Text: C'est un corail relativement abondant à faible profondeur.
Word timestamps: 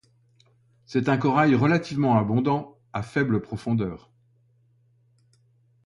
C'est 0.83 1.09
un 1.09 1.17
corail 1.17 1.53
relativement 1.53 2.17
abondant 2.17 2.79
à 2.91 3.03
faible 3.03 3.39
profondeur. 3.39 4.09